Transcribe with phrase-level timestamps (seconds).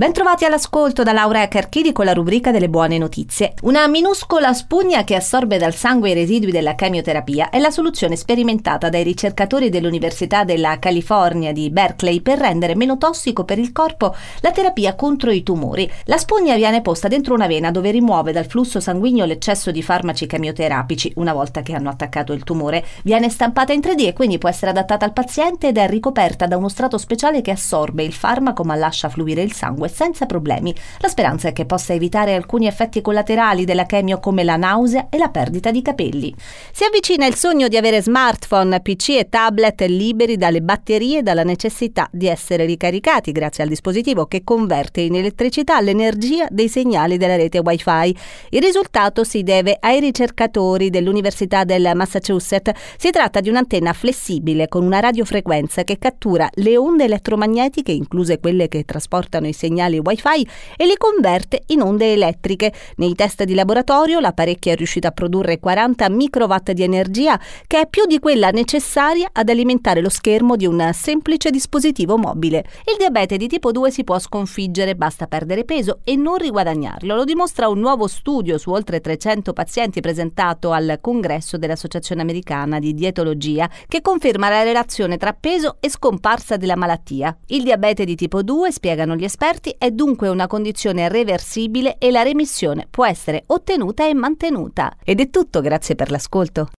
[0.00, 3.52] Bentrovati all'ascolto da Laura Carchidi con la rubrica delle buone notizie.
[3.64, 8.88] Una minuscola spugna che assorbe dal sangue i residui della chemioterapia è la soluzione sperimentata
[8.88, 14.52] dai ricercatori dell'Università della California di Berkeley per rendere meno tossico per il corpo la
[14.52, 15.86] terapia contro i tumori.
[16.04, 20.24] La spugna viene posta dentro una vena dove rimuove dal flusso sanguigno l'eccesso di farmaci
[20.24, 22.86] chemioterapici una volta che hanno attaccato il tumore.
[23.02, 26.56] Viene stampata in 3D e quindi può essere adattata al paziente ed è ricoperta da
[26.56, 30.74] uno strato speciale che assorbe il farmaco ma lascia fluire il sangue senza problemi.
[30.98, 35.18] La speranza è che possa evitare alcuni effetti collaterali della chemio come la nausea e
[35.18, 36.34] la perdita di capelli.
[36.72, 41.42] Si avvicina il sogno di avere smartphone, PC e tablet liberi dalle batterie e dalla
[41.42, 47.36] necessità di essere ricaricati grazie al dispositivo che converte in elettricità l'energia dei segnali della
[47.36, 48.16] rete Wi-Fi.
[48.50, 52.72] Il risultato si deve ai ricercatori dell'Università del Massachusetts.
[52.96, 58.68] Si tratta di un'antenna flessibile con una radiofrequenza che cattura le onde elettromagnetiche, incluse quelle
[58.68, 62.72] che trasportano i segnali segnali wifi e li converte in onde elettriche.
[62.96, 67.86] Nei test di laboratorio l'apparecchio è riuscito a produrre 40 microwatt di energia, che è
[67.88, 72.64] più di quella necessaria ad alimentare lo schermo di un semplice dispositivo mobile.
[72.84, 77.14] Il diabete di tipo 2 si può sconfiggere, basta perdere peso e non riguadagnarlo.
[77.14, 82.92] Lo dimostra un nuovo studio su oltre 300 pazienti presentato al congresso dell'Associazione Americana di
[82.92, 87.36] Dietologia, che conferma la relazione tra peso e scomparsa della malattia.
[87.46, 92.22] Il diabete di tipo 2, spiegano gli esperti, è dunque una condizione reversibile e la
[92.22, 94.96] remissione può essere ottenuta e mantenuta.
[95.04, 96.70] Ed è tutto, grazie per l'ascolto.